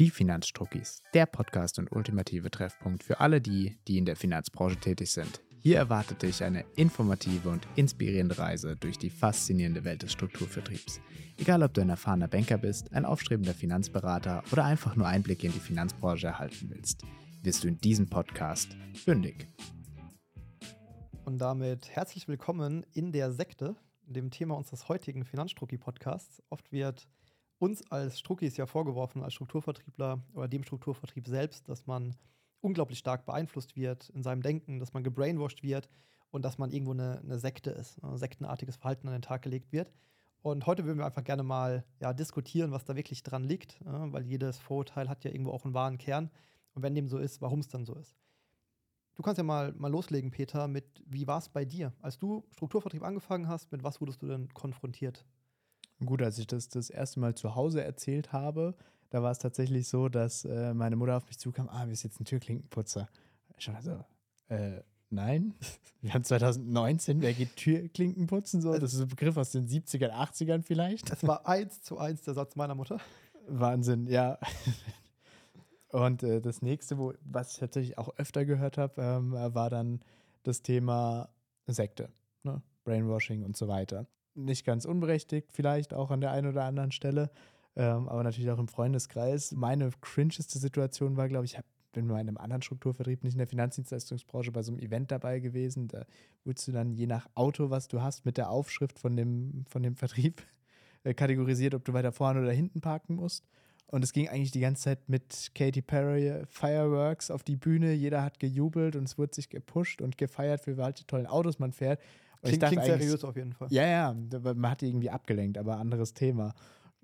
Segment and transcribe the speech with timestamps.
[0.00, 5.12] Die Finanzstruckis, der Podcast und ultimative Treffpunkt für alle die, die in der Finanzbranche tätig
[5.12, 5.40] sind.
[5.60, 11.00] Hier erwartet dich eine informative und inspirierende Reise durch die faszinierende Welt des Strukturvertriebs.
[11.38, 15.52] Egal, ob du ein erfahrener Banker bist, ein aufstrebender Finanzberater oder einfach nur Einblicke in
[15.52, 17.04] die Finanzbranche erhalten willst,
[17.44, 19.46] wirst du in diesem Podcast fündig.
[21.24, 23.76] Und damit herzlich willkommen in der Sekte,
[24.06, 26.42] dem Thema unseres heutigen Finanzstrucki-Podcasts.
[26.50, 27.06] Oft wird
[27.64, 32.14] uns als Struckis ja vorgeworfen, als Strukturvertriebler oder dem Strukturvertrieb selbst, dass man
[32.60, 35.88] unglaublich stark beeinflusst wird in seinem Denken, dass man gebrainwashed wird
[36.30, 39.72] und dass man irgendwo eine, eine Sekte ist, ein sektenartiges Verhalten an den Tag gelegt
[39.72, 39.90] wird.
[40.42, 44.12] Und heute würden wir einfach gerne mal ja, diskutieren, was da wirklich dran liegt, ja,
[44.12, 46.30] weil jedes Vorurteil hat ja irgendwo auch einen wahren Kern.
[46.74, 48.14] Und wenn dem so ist, warum es dann so ist.
[49.14, 51.92] Du kannst ja mal, mal loslegen, Peter, mit wie war es bei dir?
[52.02, 55.24] Als du Strukturvertrieb angefangen hast, mit was wurdest du denn konfrontiert?
[56.04, 58.74] Gut, als ich das das erste Mal zu Hause erzählt habe,
[59.10, 62.10] da war es tatsächlich so, dass äh, meine Mutter auf mich zukam, ah, wir sind
[62.10, 63.08] jetzt ein Türklinkenputzer.
[63.56, 64.04] Ich war so,
[64.48, 65.54] äh, nein,
[66.02, 68.76] wir haben 2019, wer geht Türklinken putzen so?
[68.76, 71.10] Das ist ein Begriff aus den 70ern, 80ern vielleicht.
[71.10, 72.98] Das war eins zu eins der Satz meiner Mutter.
[73.46, 74.38] Wahnsinn, ja.
[75.90, 80.00] Und äh, das nächste, wo, was ich tatsächlich auch öfter gehört habe, ähm, war dann
[80.42, 81.28] das Thema
[81.68, 82.08] Sekte,
[82.42, 82.62] ne?
[82.84, 84.06] Brainwashing und so weiter.
[84.34, 87.30] Nicht ganz unberechtigt, vielleicht auch an der einen oder anderen Stelle,
[87.76, 89.52] ähm, aber natürlich auch im Freundeskreis.
[89.52, 91.60] Meine cringeste Situation war, glaube ich, ich
[91.92, 95.38] bin mal in einem anderen Strukturvertrieb, nicht in der Finanzdienstleistungsbranche, bei so einem Event dabei
[95.38, 95.88] gewesen.
[95.88, 96.04] Da
[96.44, 99.82] wurdest du dann je nach Auto, was du hast, mit der Aufschrift von dem, von
[99.82, 100.42] dem Vertrieb
[101.04, 103.46] äh, kategorisiert, ob du weiter vorne oder hinten parken musst.
[103.86, 107.92] Und es ging eigentlich die ganze Zeit mit Katy Perry Fireworks auf die Bühne.
[107.92, 111.72] Jeder hat gejubelt und es wurde sich gepusht und gefeiert, für welche tollen Autos man
[111.72, 112.00] fährt.
[112.44, 113.68] Klingt, klingt seriös auf jeden Fall.
[113.70, 116.54] Ja, ja, man hat irgendwie abgelenkt, aber anderes Thema.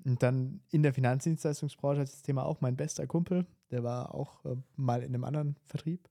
[0.04, 3.46] Und dann in der Finanzdienstleistungsbranche hat das Thema auch mein bester Kumpel.
[3.70, 6.08] Der war auch äh, mal in einem anderen Vertrieb.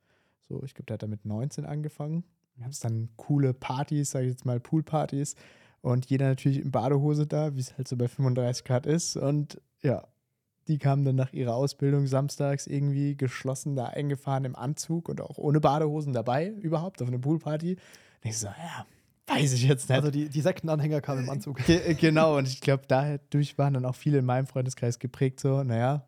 [0.47, 2.23] So, ich glaube, der hat da mit 19 angefangen.
[2.55, 5.35] Wir haben dann coole Partys, sage ich jetzt mal Poolpartys.
[5.81, 9.16] Und jeder natürlich in Badehose da, wie es halt so bei 35 Grad ist.
[9.16, 10.06] Und ja,
[10.67, 15.38] die kamen dann nach ihrer Ausbildung samstags irgendwie geschlossen da eingefahren im Anzug und auch
[15.38, 17.73] ohne Badehosen dabei überhaupt auf eine Poolparty.
[17.73, 18.85] Und ich so, ja,
[19.29, 19.97] weiß ich jetzt nicht.
[19.97, 21.57] Also die, die Sektenanhänger kamen im Anzug.
[21.66, 25.63] Ge genau, und ich glaube, dadurch waren dann auch viele in meinem Freundeskreis geprägt, so,
[25.63, 26.07] naja,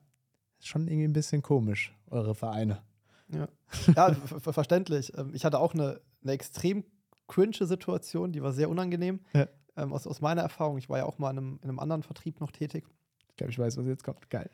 [0.59, 2.81] ist schon irgendwie ein bisschen komisch, eure Vereine.
[3.29, 3.47] Ja,
[3.95, 5.17] ja verständlich.
[5.17, 6.83] Ähm, ich hatte auch eine, eine extrem
[7.27, 9.19] cringe Situation, die war sehr unangenehm.
[9.33, 9.47] Ja.
[9.77, 12.03] Ähm, aus, aus meiner Erfahrung, ich war ja auch mal in einem, in einem anderen
[12.03, 12.83] Vertrieb noch tätig.
[13.29, 14.29] Ich glaube, ich weiß, was jetzt kommt.
[14.29, 14.49] Geil.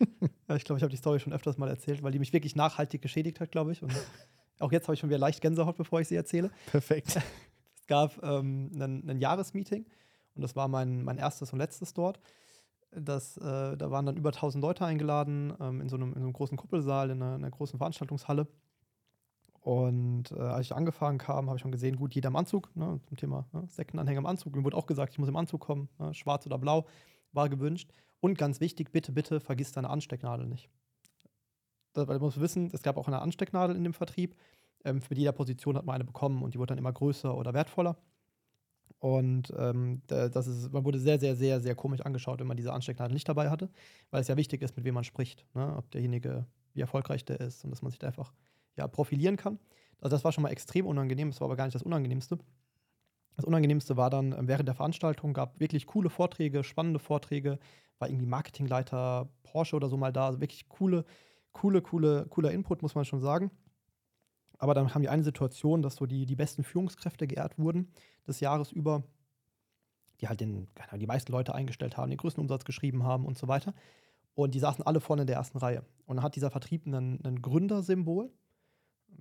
[0.48, 2.56] ja, ich glaube, ich habe die Story schon öfters mal erzählt, weil die mich wirklich
[2.56, 3.82] nachhaltig geschädigt hat, glaube ich.
[3.82, 3.92] Und
[4.58, 6.50] auch jetzt habe ich schon wieder leicht Gänsehaut, bevor ich sie erzähle.
[6.70, 7.18] Perfekt.
[7.84, 9.84] Es gab ähm, ein Jahresmeeting
[10.34, 12.18] und das war mein, mein erstes und letztes dort.
[12.90, 16.24] Das, äh, da waren dann über 1000 Leute eingeladen ähm, in, so einem, in, so
[16.24, 18.46] einem, großen Kuppelsaal, in einer, in einer großen Veranstaltungshalle.
[19.60, 23.00] Und äh, als ich angefangen kam, habe ich schon gesehen, gut, jeder im Anzug, ne,
[23.06, 24.56] zum Thema ne, Sektenanhänger im Anzug.
[24.56, 26.86] Mir wurde auch gesagt, ich muss im Anzug kommen, ne, schwarz oder blau,
[27.32, 27.90] war gewünscht.
[28.20, 30.70] Und ganz wichtig, bitte, bitte vergiss deine Anstecknadel nicht.
[31.92, 34.36] Das, weil du musst wissen, es gab auch eine Anstecknadel in dem Vertrieb.
[34.84, 37.54] Ähm, für jeder Position hat man eine bekommen und die wurde dann immer größer oder
[37.54, 37.96] wertvoller.
[38.98, 42.72] Und ähm, das ist, man wurde sehr, sehr, sehr, sehr komisch angeschaut, wenn man diese
[42.72, 43.68] Anstecknadel nicht dabei hatte,
[44.10, 45.44] weil es ja wichtig ist, mit wem man spricht.
[45.54, 45.74] Ne?
[45.76, 48.32] Ob derjenige, wie erfolgreich der ist und dass man sich da einfach
[48.76, 49.58] ja, profilieren kann.
[50.00, 52.38] Also das war schon mal extrem unangenehm, das war aber gar nicht das Unangenehmste.
[53.36, 57.58] Das Unangenehmste war dann ähm, während der Veranstaltung, gab wirklich coole Vorträge, spannende Vorträge,
[57.98, 61.04] war irgendwie Marketingleiter Porsche oder so mal da, also wirklich coole,
[61.52, 63.50] coole, coole, cooler Input, muss man schon sagen.
[64.58, 67.92] Aber dann haben die eine Situation, dass so die, die besten Führungskräfte geehrt wurden
[68.26, 69.02] des Jahres über,
[70.20, 73.48] die halt den, die meisten Leute eingestellt haben, den größten Umsatz geschrieben haben und so
[73.48, 73.74] weiter.
[74.34, 75.84] Und die saßen alle vorne in der ersten Reihe.
[76.06, 78.30] Und dann hat dieser Vertrieb ein Gründersymbol.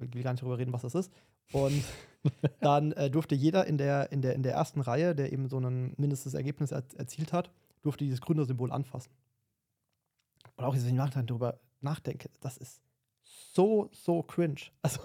[0.02, 1.12] Ich will gar nicht darüber reden, was das ist.
[1.52, 1.84] Und
[2.62, 5.60] dann äh, durfte jeder in der, in, der, in der ersten Reihe, der eben so
[5.60, 7.52] ein mindestes Ergebnis er, erzielt hat,
[7.82, 9.12] durfte dieses Gründersymbol anfassen.
[10.56, 12.82] Und auch, wenn ich darüber nachdenke, das ist
[13.54, 14.56] so, so cringe.
[14.82, 15.00] Also,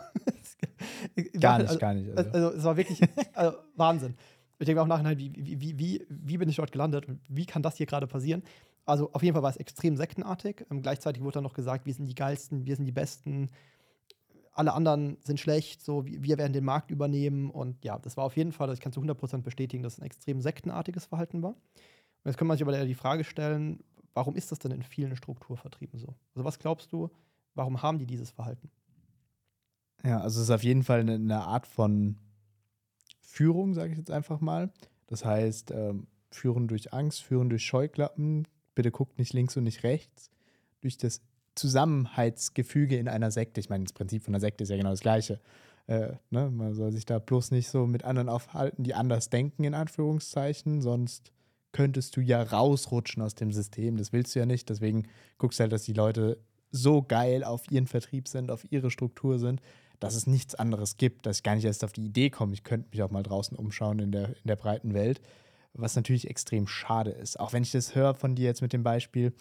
[1.40, 2.16] gar nicht, also, gar nicht.
[2.16, 2.30] Also.
[2.30, 3.00] also, es war wirklich
[3.34, 4.14] also, Wahnsinn.
[4.58, 7.46] Ich denke auch nachher, wie, wie, wie, wie, wie bin ich dort gelandet und wie
[7.46, 8.42] kann das hier gerade passieren?
[8.84, 10.66] Also, auf jeden Fall war es extrem sektenartig.
[10.70, 13.50] Ähm, gleichzeitig wurde dann noch gesagt, wir sind die geilsten, wir sind die besten
[14.58, 17.48] alle anderen sind schlecht, so wir werden den Markt übernehmen.
[17.48, 20.06] Und ja, das war auf jeden Fall, ich kann zu 100% bestätigen, dass es ein
[20.06, 21.50] extrem sektenartiges Verhalten war.
[21.50, 23.84] Und jetzt kann man sich aber die Frage stellen,
[24.14, 26.08] warum ist das denn in vielen Strukturvertrieben so?
[26.34, 27.08] Also was glaubst du,
[27.58, 28.70] warum haben die dieses Verhalten?
[30.04, 32.16] Ja, also es ist auf jeden Fall eine, eine Art von
[33.20, 34.72] Führung, sage ich jetzt einfach mal.
[35.08, 39.82] Das heißt, ähm, führen durch Angst, führen durch Scheuklappen, bitte guckt nicht links und nicht
[39.82, 40.30] rechts.
[40.80, 41.20] Durch das
[41.56, 43.60] Zusammenhaltsgefüge in einer Sekte.
[43.60, 45.40] Ich meine, das Prinzip von einer Sekte ist ja genau das gleiche.
[45.88, 46.50] Äh, ne?
[46.50, 50.80] Man soll sich da bloß nicht so mit anderen aufhalten, die anders denken, in Anführungszeichen,
[50.80, 51.32] sonst
[51.72, 53.96] könntest du ja rausrutschen aus dem System.
[53.96, 54.68] Das willst du ja nicht.
[54.70, 55.08] Deswegen
[55.38, 56.38] guckst du halt, dass die Leute
[56.70, 59.60] so geil auf ihren Vertrieb sind, auf ihre Struktur sind,
[60.00, 62.52] dass es nichts anderes gibt, dass ich gar nicht erst auf die Idee komme.
[62.54, 65.20] Ich könnte mich auch mal draußen umschauen in der, in der breiten Welt,
[65.72, 67.40] was natürlich extrem schade ist.
[67.40, 69.32] Auch wenn ich das höre von dir jetzt mit dem Beispiel,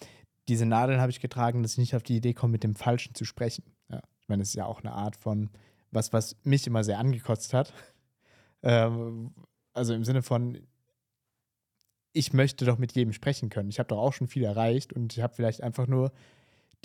[0.48, 3.14] diese Nadeln habe ich getragen, dass ich nicht auf die Idee komme, mit dem Falschen
[3.14, 3.64] zu sprechen.
[3.90, 5.50] Ja, ich meine, das ist ja auch eine Art von,
[5.92, 7.74] was, was mich immer sehr angekotzt hat.
[8.64, 9.34] Ähm,
[9.74, 10.58] also im Sinne von,
[12.14, 13.70] ich möchte doch mit jedem sprechen können.
[13.70, 16.12] Ich habe doch auch schon viel erreicht und ich habe vielleicht einfach nur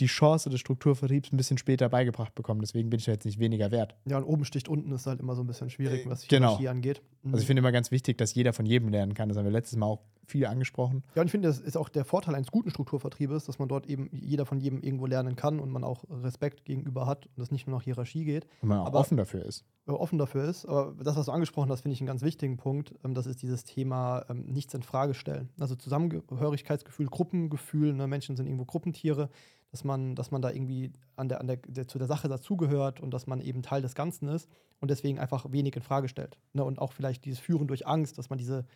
[0.00, 2.60] die Chance des Strukturvertriebs ein bisschen später beigebracht bekommen.
[2.60, 3.94] Deswegen bin ich ja jetzt nicht weniger wert.
[4.06, 6.48] Ja, und oben sticht unten ist halt immer so ein bisschen schwierig, Äh, was genau.
[6.58, 7.02] Hierarchie angeht.
[7.22, 7.32] Mhm.
[7.34, 9.28] Also ich finde immer ganz wichtig, dass jeder von jedem lernen kann.
[9.28, 11.02] Das haben wir letztes Mal auch viel angesprochen.
[11.14, 13.86] Ja, und ich finde, das ist auch der Vorteil eines guten Strukturvertriebes, dass man dort
[13.86, 17.50] eben jeder von jedem irgendwo lernen kann und man auch Respekt gegenüber hat und es
[17.50, 19.64] nicht nur nach Hierarchie geht, Und man auch Aber- offen dafür ist.
[19.86, 20.64] offen dafür ist.
[20.64, 22.94] Aber das, was du angesprochen hast, finde ich einen ganz wichtigen Punkt.
[23.04, 25.50] Ähm, das ist dieses Thema ähm, nichts in Frage stellen.
[25.58, 28.06] Also Zusammengehörigkeitsgefühl, Gruppengefühl, ne?
[28.06, 29.28] Menschen sind irgendwo Gruppentiere,
[29.72, 33.00] dass man, dass man da irgendwie an der, an der, der, zu der Sache dazugehört
[33.00, 34.48] und dass man eben Teil des Ganzen ist
[34.80, 36.38] und deswegen einfach wenig in Frage stellt.
[36.52, 36.62] Ne?
[36.62, 38.66] Und auch vielleicht dieses Führen durch Angst, dass man diese,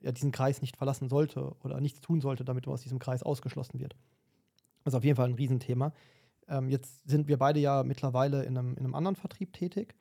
[0.00, 3.22] ja, diesen Kreis nicht verlassen sollte oder nichts tun sollte, damit man aus diesem Kreis
[3.22, 3.94] ausgeschlossen wird.
[4.84, 5.92] Das ist auf jeden Fall ein Riesenthema.
[6.48, 9.94] Ähm, jetzt sind wir beide ja mittlerweile in einem, in einem anderen Vertrieb tätig.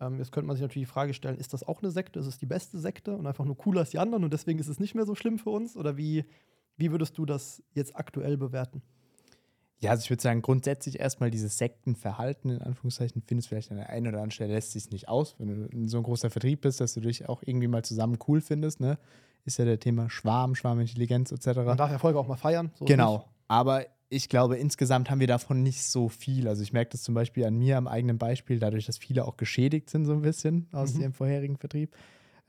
[0.00, 2.18] Ähm, jetzt könnte man sich natürlich die Frage stellen, ist das auch eine Sekte?
[2.20, 4.68] Ist es die beste Sekte und einfach nur cooler als die anderen und deswegen ist
[4.68, 5.76] es nicht mehr so schlimm für uns?
[5.76, 6.24] Oder wie,
[6.78, 8.80] wie würdest du das jetzt aktuell bewerten?
[9.84, 13.90] Ja, also ich würde sagen, grundsätzlich erstmal dieses Sektenverhalten, in Anführungszeichen, findest vielleicht an der
[13.90, 16.62] einen oder anderen Stelle lässt sich nicht aus, wenn du in so ein großer Vertrieb
[16.62, 18.98] bist, dass du dich auch irgendwie mal zusammen cool findest, ne?
[19.44, 21.58] Ist ja der Thema Schwarm, Schwarmintelligenz etc.
[21.58, 22.70] Man darf Erfolge auch mal feiern.
[22.78, 23.24] so Genau.
[23.46, 26.48] Aber ich glaube, insgesamt haben wir davon nicht so viel.
[26.48, 29.36] Also ich merke das zum Beispiel an mir am eigenen Beispiel, dadurch, dass viele auch
[29.36, 31.00] geschädigt sind, so ein bisschen aus Mhm.
[31.00, 31.94] ihrem vorherigen Vertrieb.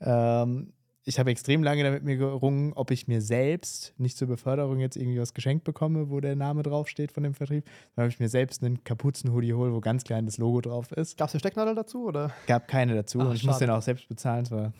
[0.00, 0.72] Ähm,
[1.08, 4.96] ich habe extrem lange damit mir gerungen, ob ich mir selbst nicht zur Beförderung jetzt
[4.96, 7.64] irgendwie was geschenkt bekomme, wo der Name draufsteht von dem Vertrieb.
[7.94, 11.16] Dann habe ich mir selbst einen Kapuzenhoodie hole, wo ganz klein das Logo drauf ist.
[11.16, 12.06] Gab es eine Stecknadel dazu?
[12.06, 12.32] Oder?
[12.48, 14.42] Gab keine dazu Ach, und ich musste den auch selbst bezahlen.
[14.42, 14.72] Es war,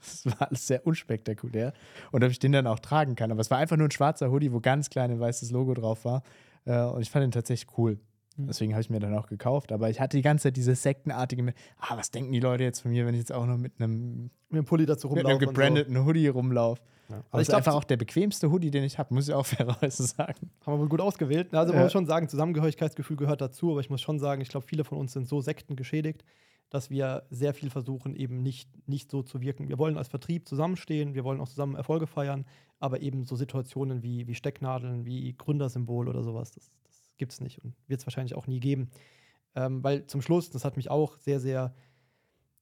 [0.00, 1.74] es war alles sehr unspektakulär.
[2.12, 3.30] Und ob ich den dann auch tragen kann.
[3.30, 6.06] Aber es war einfach nur ein schwarzer Hoodie, wo ganz klein ein weißes Logo drauf
[6.06, 6.22] war.
[6.64, 7.98] Äh, Und ich fand den tatsächlich cool.
[8.38, 8.46] Mhm.
[8.46, 9.72] Deswegen habe ich mir dann auch gekauft.
[9.72, 12.80] Aber ich hatte die ganze Zeit diese sektenartige, mit, ah, was denken die Leute jetzt
[12.80, 15.38] von mir, wenn ich jetzt auch noch mit einem, Mit dem Pulli dazu mit rumlaufen.
[15.42, 16.80] einem gebrandeten Hoodie rumlaufe.
[17.10, 17.16] Ja.
[17.16, 19.28] Aber Also es ich ist einfach glaube, auch der bequemste Hoodie, den ich habe, muss
[19.28, 19.46] ich auch
[19.86, 20.50] fairerweise sagen.
[20.64, 21.52] haben wir wohl gut ausgewählt.
[21.54, 21.84] Also man Ja.
[21.84, 24.98] muss schon sagen, Zusammengehörigkeitsgefühl gehört dazu, aber ich muss schon sagen, ich glaube, viele von
[24.98, 26.24] uns sind so Sekten geschädigt,
[26.70, 29.68] dass wir sehr viel versuchen, eben nicht, nicht so zu wirken.
[29.70, 32.44] Wir wollen als Vertrieb zusammenstehen, wir wollen auch zusammen Erfolge feiern,
[32.78, 37.40] aber eben so Situationen wie, wie Stecknadeln, wie Gründersymbol oder sowas, das, das gibt es
[37.40, 38.90] nicht und wird es wahrscheinlich auch nie geben.
[39.54, 41.74] Ähm, weil zum Schluss, das hat mich auch sehr, sehr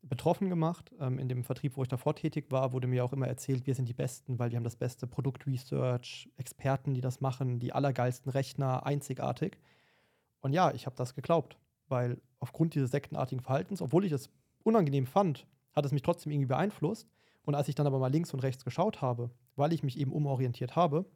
[0.03, 0.93] betroffen gemacht.
[1.01, 3.75] Ähm, in dem Vertrieb, wo ich davor tätig war, wurde mir auch immer erzählt, wir
[3.75, 8.31] sind die Besten, weil wir haben das beste Produktresearch, Experten, die das machen, die allergeilsten
[8.31, 9.59] Rechner, einzigartig.
[10.41, 14.31] Und ja, ich habe das geglaubt, weil aufgrund dieses sektenartigen Verhaltens, obwohl ich es
[14.63, 17.09] unangenehm fand, hat es mich trotzdem irgendwie beeinflusst.
[17.43, 20.13] Und als ich dann aber mal links und rechts geschaut habe, weil ich mich eben
[20.13, 21.07] umorientiert habe,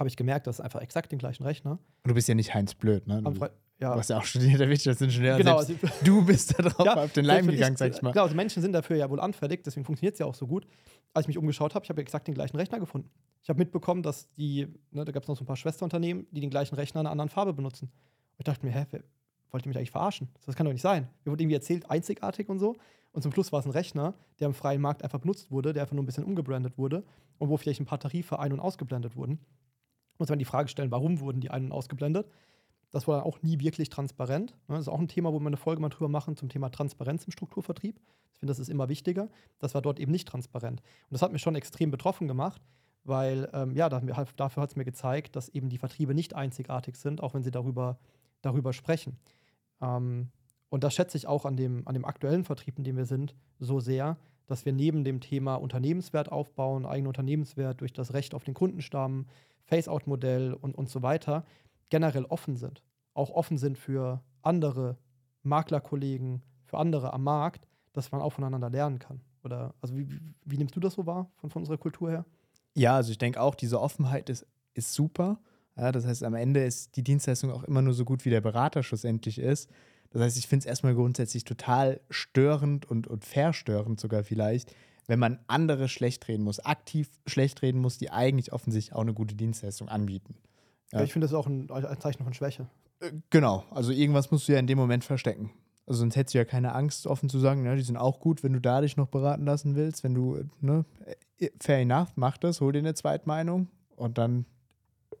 [0.00, 1.72] habe ich gemerkt, dass es einfach exakt den gleichen Rechner.
[1.72, 3.22] Und du bist ja nicht Heinz Blöd, ne?
[3.22, 3.32] Du,
[3.78, 5.36] ja, du hast ja auch studiert, der Wirtschaftsingenieur.
[5.36, 5.56] genau.
[5.58, 5.74] Also,
[6.04, 8.12] du bist da drauf Ja, auf den Leim gegangen, sag ich mal.
[8.12, 10.66] Genau, also Menschen sind dafür ja wohl anfällig, deswegen funktioniert es ja auch so gut.
[11.12, 13.10] Als ich mich umgeschaut habe, ich habe exakt den gleichen Rechner gefunden.
[13.42, 16.40] Ich habe mitbekommen, dass die, ne, da gab es noch so ein paar Schwesterunternehmen, die
[16.40, 17.84] den gleichen Rechner in einer anderen Farbe benutzen.
[17.86, 19.02] Und ich dachte mir, hä, wer,
[19.50, 20.28] wollt ihr mich eigentlich verarschen?
[20.44, 21.08] Das kann doch nicht sein.
[21.24, 22.76] Mir wurde irgendwie erzählt, einzigartig und so.
[23.12, 25.82] Und zum Schluss war es ein Rechner, der im freien Markt einfach benutzt wurde, der
[25.82, 27.04] einfach nur ein bisschen umgebrandet wurde
[27.38, 29.38] und wo vielleicht ein paar Tarife ein- und ausgeblendet wurden.
[30.18, 32.28] Muss man die Frage stellen, warum wurden die ein- und ausgeblendet?
[32.92, 34.52] Das war dann auch nie wirklich transparent.
[34.68, 34.76] ne?
[34.76, 37.24] Das ist auch ein Thema, wo wir eine Folge mal drüber machen zum Thema Transparenz
[37.24, 38.00] im Strukturvertrieb.
[38.32, 39.28] Ich finde, das ist immer wichtiger.
[39.58, 40.80] Das war dort eben nicht transparent.
[40.80, 42.62] Und das hat mich schon extrem betroffen gemacht,
[43.04, 44.00] weil ähm, ja, da-
[44.36, 47.50] dafür hat es mir gezeigt, dass eben die Vertriebe nicht einzigartig sind, auch wenn sie
[47.50, 47.98] darüber,
[48.40, 49.18] darüber sprechen.
[49.82, 50.28] Ähm,
[50.68, 53.34] und das schätze ich auch an dem, an dem aktuellen Vertrieb, in dem wir sind,
[53.58, 58.44] so sehr, dass wir neben dem Thema Unternehmenswert aufbauen, eigenen Unternehmenswert durch das Recht auf
[58.44, 59.26] den Kundenstamm,
[59.66, 61.44] Face-out-Modell und, und so weiter,
[61.90, 62.82] generell offen sind.
[63.14, 64.96] Auch offen sind für andere
[65.42, 69.20] Maklerkollegen, für andere am Markt, dass man auch voneinander lernen kann.
[69.42, 72.24] Oder also wie, wie, nimmst du das so wahr von, von unserer Kultur her?
[72.74, 75.38] Ja, also ich denke auch, diese Offenheit ist, ist super.
[75.76, 78.40] Ja, das heißt, am Ende ist die Dienstleistung auch immer nur so gut, wie der
[78.40, 79.70] Berater schlussendlich ist.
[80.10, 84.74] Das heißt, ich finde es erstmal grundsätzlich total störend und, und verstörend sogar vielleicht,
[85.06, 89.14] wenn man andere schlecht reden muss, aktiv schlecht reden muss, die eigentlich offensichtlich auch eine
[89.14, 90.36] gute Dienstleistung anbieten.
[90.92, 91.02] Ja.
[91.02, 92.68] ich finde das auch ein, ein Zeichen von Schwäche.
[93.00, 95.50] Äh, genau, also irgendwas musst du ja in dem Moment verstecken.
[95.86, 98.42] Also sonst hättest du ja keine Angst, offen zu sagen, ne, die sind auch gut,
[98.42, 100.84] wenn du da dich noch beraten lassen willst, wenn du, ne,
[101.38, 104.46] äh, fair enough, mach das, hol dir eine Zweitmeinung und dann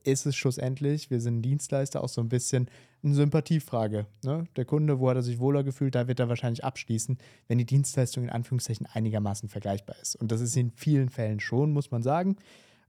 [0.06, 2.68] ist es schlussendlich, wir sind Dienstleister, auch so ein bisschen
[3.02, 4.06] eine Sympathiefrage.
[4.24, 4.44] Ne?
[4.56, 7.64] Der Kunde, wo hat er sich wohler gefühlt, da wird er wahrscheinlich abschließen, wenn die
[7.64, 10.16] Dienstleistung in Anführungszeichen einigermaßen vergleichbar ist.
[10.16, 12.36] Und das ist in vielen Fällen schon, muss man sagen.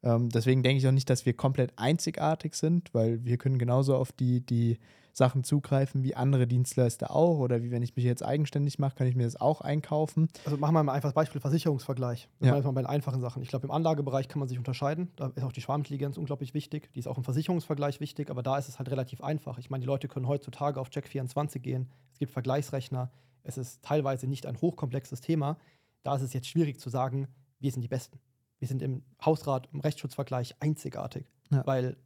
[0.03, 3.95] Ähm, deswegen denke ich auch nicht, dass wir komplett einzigartig sind, weil wir können genauso
[3.95, 4.77] auf die, die
[5.17, 9.07] Sachen zugreifen wie andere Dienstleister auch oder wie wenn ich mich jetzt eigenständig mache, kann
[9.07, 10.27] ich mir das auch einkaufen.
[10.45, 12.29] Also machen wir mal einfach das Beispiel Versicherungsvergleich.
[12.39, 12.61] Das ja.
[12.61, 13.41] mal bei den einfachen Sachen.
[13.41, 15.11] Ich glaube, im Anlagebereich kann man sich unterscheiden.
[15.15, 16.93] Da ist auch die Schwarmintelligenz unglaublich wichtig.
[16.93, 19.57] Die ist auch im Versicherungsvergleich wichtig, aber da ist es halt relativ einfach.
[19.57, 21.89] Ich meine, die Leute können heutzutage auf Check24 gehen.
[22.13, 23.11] Es gibt Vergleichsrechner.
[23.41, 25.57] Es ist teilweise nicht ein hochkomplexes Thema.
[26.03, 27.27] Da ist es jetzt schwierig zu sagen,
[27.59, 28.19] wir sind die Besten.
[28.59, 31.25] Wir sind im Hausrat, im Rechtsschutzvergleich einzigartig.
[31.49, 31.65] Ja.
[31.65, 31.97] Weil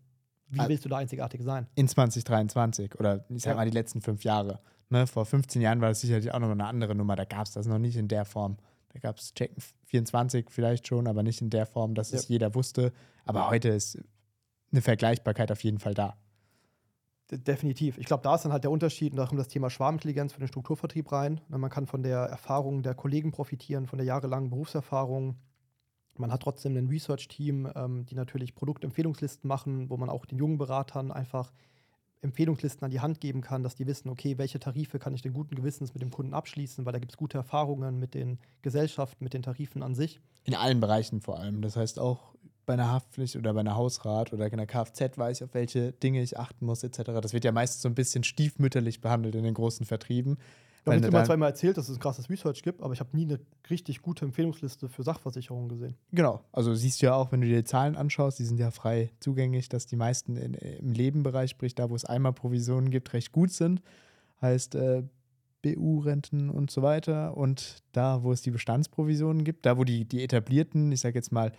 [0.52, 1.68] wie willst du da einzigartig sein?
[1.76, 3.56] In 2023 oder ich sag ja.
[3.56, 4.60] mal die letzten fünf Jahre.
[4.90, 7.16] Ne, vor 15 Jahren war das sicherlich auch noch eine andere Nummer.
[7.16, 8.58] Da gab es das noch nicht in der Form.
[8.90, 9.52] Da gab es Check
[9.86, 12.18] 24 vielleicht schon, aber nicht in der Form, dass ja.
[12.18, 12.92] es jeder wusste.
[13.26, 13.98] Aber heute ist
[14.72, 16.18] eine Vergleichbarkeit auf jeden Fall da.
[17.32, 17.98] Definitiv.
[17.98, 20.40] Ich glaube, da ist dann halt der Unterschied, und da kommt das Thema Schwarmintelligenz für
[20.40, 21.40] den Strukturvertrieb rein.
[21.48, 25.38] Ne, man kann von der Erfahrung der Kollegen profitieren, von der jahrelangen Berufserfahrung,
[26.18, 30.58] man hat trotzdem ein Research-Team, ähm, die natürlich Produktempfehlungslisten machen, wo man auch den jungen
[30.58, 31.52] Beratern einfach
[32.22, 35.34] Empfehlungslisten an die Hand geben kann, dass die wissen, okay, welche Tarife kann ich denn
[35.34, 39.24] guten Gewissens mit dem Kunden abschließen, weil da gibt es gute Erfahrungen mit den Gesellschaften,
[39.24, 40.22] mit den Tarifen an sich.
[40.44, 41.62] In allen Bereichen vor allem.
[41.62, 42.36] Das heißt auch
[42.68, 45.94] bei einer Haftpflicht oder bei einer Hausrat oder in der Kfz weiß ich, auf welche
[45.94, 47.00] Dinge ich achten muss, etc.
[47.22, 50.38] Das wird ja meistens so ein bisschen stiefmütterlich behandelt in den großen Vertrieben.
[50.84, 53.26] Ich habe immer zweimal erzählt, dass es ein krasses Research gibt, aber ich habe nie
[53.26, 55.96] eine richtig gute Empfehlungsliste für Sachversicherungen gesehen.
[56.12, 58.72] Genau, also siehst du ja auch, wenn du dir die Zahlen anschaust, die sind ja
[58.72, 63.14] frei zugänglich, dass die meisten in, im Lebenbereich, sprich da, wo es einmal Provisionen gibt,
[63.14, 63.82] recht gut sind.
[64.42, 65.04] Heißt äh,
[65.62, 67.38] BU-Renten und so weiter.
[67.38, 71.32] Und da, wo es die Bestandsprovisionen gibt, da, wo die, die etablierten, ich sage jetzt
[71.32, 71.52] mal,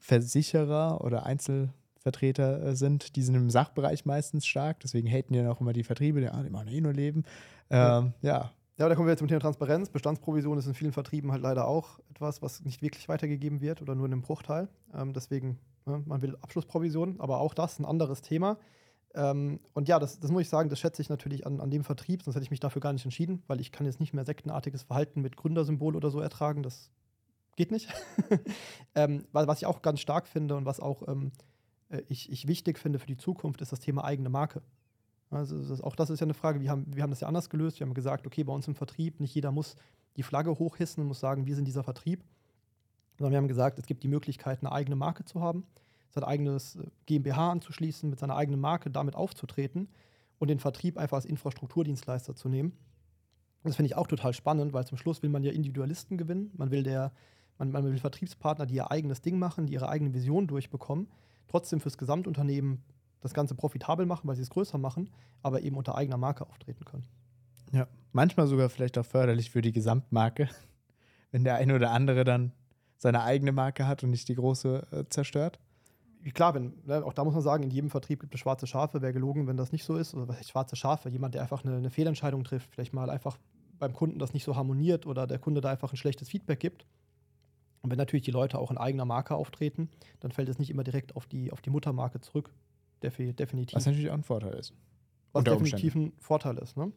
[0.00, 4.80] Versicherer oder Einzelvertreter äh, sind, die sind im Sachbereich meistens stark.
[4.80, 7.24] Deswegen haten ja auch immer die Vertriebe, die, ah, die machen eh nur Leben.
[7.72, 8.52] Ähm, ja.
[8.78, 9.90] Ja, da kommen wir jetzt zum Thema Transparenz.
[9.90, 13.94] Bestandsprovision ist in vielen Vertrieben halt leider auch etwas, was nicht wirklich weitergegeben wird oder
[13.94, 14.68] nur in einem Bruchteil.
[14.94, 18.58] Ähm, deswegen, ne, man will Abschlussprovision, aber auch das ein anderes Thema.
[19.14, 21.84] Ähm, und ja, das, das, muss ich sagen, das schätze ich natürlich an, an dem
[21.84, 24.24] Vertrieb, sonst hätte ich mich dafür gar nicht entschieden, weil ich kann jetzt nicht mehr
[24.24, 26.62] sektenartiges Verhalten mit Gründersymbol oder so ertragen.
[26.62, 26.90] Das
[27.56, 27.88] geht nicht.
[28.94, 31.32] ähm, was ich auch ganz stark finde und was auch ähm,
[31.92, 34.62] äh, ich, ich wichtig finde für die Zukunft, ist das Thema eigene Marke.
[35.32, 36.60] Also das, auch das ist ja eine Frage.
[36.60, 37.80] Wir haben, wir haben das ja anders gelöst.
[37.80, 39.76] Wir haben gesagt, okay, bei uns im Vertrieb, nicht jeder muss
[40.16, 42.22] die Flagge hochhissen und muss sagen, wir sind dieser Vertrieb.
[43.18, 45.64] Sondern wir haben gesagt, es gibt die Möglichkeit, eine eigene Marke zu haben,
[46.10, 49.88] sein eigenes äh, GmbH anzuschließen, mit seiner eigenen Marke damit aufzutreten
[50.38, 52.72] und den Vertrieb einfach als Infrastrukturdienstleister zu nehmen.
[53.64, 56.50] Das finde ich auch total spannend, weil zum Schluss will man ja Individualisten gewinnen.
[56.56, 57.12] Man will, der,
[57.58, 61.08] man, man will Vertriebspartner, die ihr eigenes Ding machen, die ihre eigene Vision durchbekommen,
[61.46, 62.82] trotzdem fürs Gesamtunternehmen
[63.22, 65.10] das Ganze profitabel machen, weil sie es größer machen,
[65.42, 67.06] aber eben unter eigener Marke auftreten können.
[67.72, 70.48] Ja, manchmal sogar vielleicht auch förderlich für die Gesamtmarke,
[71.30, 72.52] wenn der eine oder andere dann
[72.98, 75.58] seine eigene Marke hat und nicht die große äh, zerstört.
[76.34, 79.02] Klar, wenn, ne, auch da muss man sagen, in jedem Vertrieb gibt es schwarze Schafe.
[79.02, 80.14] Wäre gelogen, wenn das nicht so ist.
[80.14, 81.08] Oder was heißt schwarze Schafe?
[81.08, 83.38] Jemand, der einfach eine, eine Fehlentscheidung trifft, vielleicht mal einfach
[83.80, 86.86] beim Kunden das nicht so harmoniert oder der Kunde da einfach ein schlechtes Feedback gibt.
[87.82, 90.84] Und wenn natürlich die Leute auch in eigener Marke auftreten, dann fällt es nicht immer
[90.84, 92.54] direkt auf die, auf die Muttermarke zurück,
[93.02, 93.74] definitiv.
[93.74, 94.72] Was natürlich auch ein Vorteil ist.
[95.32, 96.92] Was definitiv ein Vorteil ist, ne?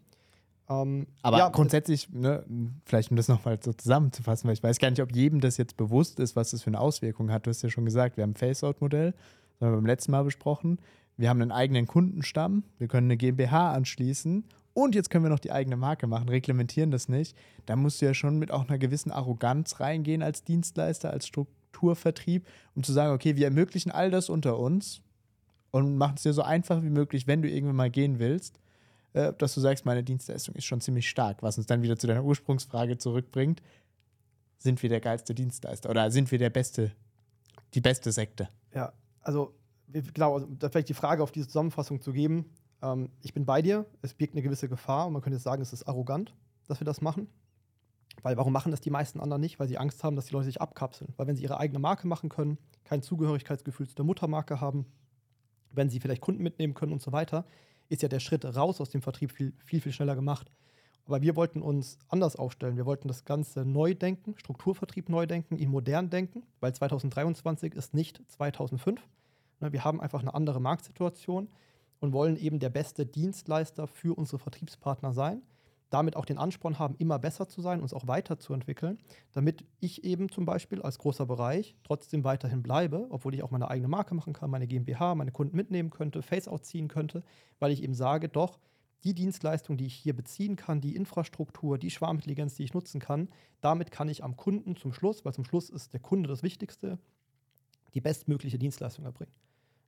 [0.67, 2.43] Ähm, Aber ja, grundsätzlich, ne,
[2.85, 5.77] vielleicht um das nochmal so zusammenzufassen, weil ich weiß gar nicht, ob jedem das jetzt
[5.77, 7.45] bewusst ist, was das für eine Auswirkung hat.
[7.45, 10.23] Du hast ja schon gesagt, wir haben ein Face-Out-Modell, das haben wir beim letzten Mal
[10.23, 10.79] besprochen.
[11.17, 14.43] Wir haben einen eigenen Kundenstamm, wir können eine GmbH anschließen
[14.73, 17.37] und jetzt können wir noch die eigene Marke machen, reglementieren das nicht.
[17.65, 22.45] Da musst du ja schon mit auch einer gewissen Arroganz reingehen als Dienstleister, als Strukturvertrieb,
[22.73, 25.01] um zu sagen, okay, wir ermöglichen all das unter uns,
[25.75, 28.61] und machen es dir so einfach wie möglich, wenn du irgendwann mal gehen willst,
[29.11, 32.07] äh, dass du sagst, meine Dienstleistung ist schon ziemlich stark, was uns dann wieder zu
[32.07, 33.61] deiner Ursprungsfrage zurückbringt.
[34.57, 36.93] Sind wir der geilste Dienstleister oder sind wir der beste,
[37.73, 38.47] die beste Sekte?
[38.73, 39.53] Ja, also
[39.91, 42.45] genau, also, da vielleicht die Frage auf diese Zusammenfassung zu geben.
[42.81, 45.73] Ähm, ich bin bei dir, es birgt eine gewisse Gefahr und man könnte sagen, es
[45.73, 46.33] ist arrogant,
[46.67, 47.27] dass wir das machen.
[48.21, 49.59] Weil warum machen das die meisten anderen nicht?
[49.59, 51.13] Weil sie Angst haben, dass die Leute sich abkapseln.
[51.17, 54.85] Weil wenn sie ihre eigene Marke machen können, kein Zugehörigkeitsgefühl zu der Muttermarke haben,
[55.71, 57.45] wenn sie vielleicht Kunden mitnehmen können und so weiter,
[57.89, 60.51] ist ja der Schritt raus aus dem Vertrieb viel, viel, viel schneller gemacht.
[61.05, 62.77] Aber wir wollten uns anders aufstellen.
[62.77, 67.93] Wir wollten das Ganze neu denken, Strukturvertrieb neu denken, ihn modern denken, weil 2023 ist
[67.93, 69.01] nicht 2005,
[69.59, 71.47] Ne, wir haben einfach eine andere Marktsituation
[71.99, 75.41] und wollen eben der beste Dienstleister für unsere Vertriebspartner sein.
[75.89, 78.97] Damit auch den Ansporn haben, immer besser zu sein, uns auch weiterzuentwickeln,
[79.31, 83.69] damit ich eben zum Beispiel als großer Bereich trotzdem weiterhin bleibe, obwohl ich auch meine
[83.69, 87.23] eigene Marke machen kann, meine GmbH, meine Kunden mitnehmen könnte, Face-out ziehen könnte,
[87.59, 88.59] weil ich eben sage, doch,
[89.05, 93.29] die Dienstleistung, die ich hier beziehen kann, die Infrastruktur, die Schwarmintelligenz, die ich nutzen kann,
[93.61, 96.97] damit kann ich am Kunden zum Schluss, weil zum Schluss ist der Kunde das Wichtigste,
[97.93, 99.33] die bestmögliche Dienstleistung erbringen.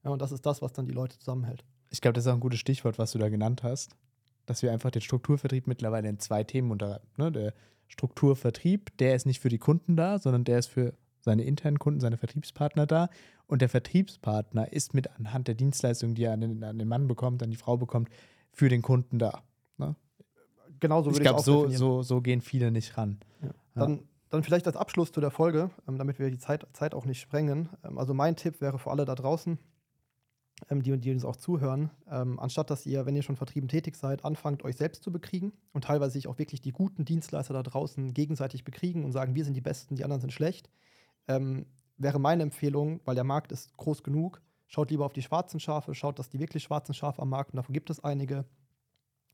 [0.04, 1.64] Ja, und das ist das, was dann die Leute zusammenhält.
[1.90, 3.96] Ich glaube, das ist auch ein gutes Stichwort, was du da genannt hast,
[4.48, 7.06] dass wir einfach den Strukturvertrieb mittlerweile in zwei Themen unterhalten.
[7.18, 7.30] Ne?
[7.30, 7.52] Der
[7.86, 12.00] Strukturvertrieb, der ist nicht für die Kunden da, sondern der ist für seine internen Kunden,
[12.00, 13.10] seine Vertriebspartner da.
[13.46, 17.08] Und der Vertriebspartner ist mit anhand der Dienstleistung, die er an den, an den Mann
[17.08, 18.08] bekommt, an die Frau bekommt,
[18.52, 19.42] für den Kunden da.
[19.76, 19.94] Ne?
[20.80, 23.18] Genau so ich würde glaube, auch so, so, so gehen viele nicht ran.
[23.42, 23.50] Ja.
[23.74, 24.00] Dann,
[24.30, 27.20] dann vielleicht als Abschluss zu der Folge, ähm, damit wir die Zeit, Zeit auch nicht
[27.20, 27.68] sprengen.
[27.84, 29.58] Ähm, also mein Tipp wäre für alle da draußen,
[30.68, 33.96] ähm, die, die uns auch zuhören, ähm, anstatt dass ihr, wenn ihr schon vertrieben tätig
[33.96, 37.62] seid, anfangt, euch selbst zu bekriegen und teilweise sich auch wirklich die guten Dienstleister da
[37.62, 40.70] draußen gegenseitig bekriegen und sagen, wir sind die Besten, die anderen sind schlecht,
[41.28, 45.60] ähm, wäre meine Empfehlung, weil der Markt ist groß genug, schaut lieber auf die schwarzen
[45.60, 48.44] Schafe, schaut, dass die wirklich schwarzen Schafe am Markt, und davon gibt es einige,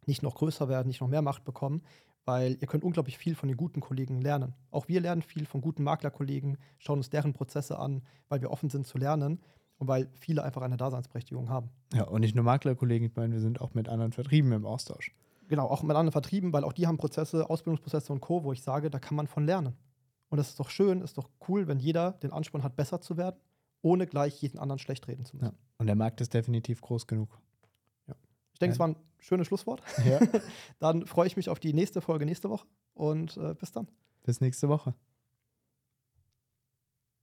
[0.06, 1.82] nicht noch größer werden, nicht noch mehr Macht bekommen,
[2.26, 4.54] weil ihr könnt unglaublich viel von den guten Kollegen lernen.
[4.70, 8.70] Auch wir lernen viel von guten Maklerkollegen, schauen uns deren Prozesse an, weil wir offen
[8.70, 9.40] sind zu lernen
[9.78, 11.70] und weil viele einfach eine Daseinsberechtigung haben.
[11.92, 15.12] Ja, und nicht nur Maklerkollegen, ich meine, wir sind auch mit anderen Vertrieben im Austausch.
[15.48, 18.62] Genau, auch mit anderen Vertrieben, weil auch die haben Prozesse, Ausbildungsprozesse und Co., wo ich
[18.62, 19.74] sage, da kann man von lernen.
[20.30, 23.16] Und das ist doch schön, ist doch cool, wenn jeder den Ansporn hat, besser zu
[23.16, 23.36] werden,
[23.82, 25.52] ohne gleich jeden anderen schlecht reden zu müssen.
[25.52, 25.58] Ja.
[25.78, 27.38] Und der Markt ist definitiv groß genug.
[28.54, 28.74] Ich denke, Ja.
[28.74, 29.82] es war ein schönes Schlusswort.
[30.04, 30.20] Ja.
[30.78, 33.88] Dann freue ich mich auf die nächste Folge nächste Woche und äh, bis dann.
[34.22, 34.94] Bis nächste Woche.